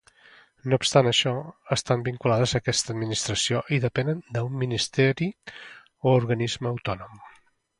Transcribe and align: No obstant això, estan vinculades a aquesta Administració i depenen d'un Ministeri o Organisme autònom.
No 0.71 0.77
obstant 0.79 1.09
això, 1.09 1.33
estan 1.75 2.05
vinculades 2.07 2.55
a 2.57 2.61
aquesta 2.63 2.91
Administració 2.95 3.61
i 3.77 3.79
depenen 3.85 4.25
d'un 4.39 4.57
Ministeri 4.65 5.29
o 6.03 6.19
Organisme 6.23 6.73
autònom. 6.75 7.25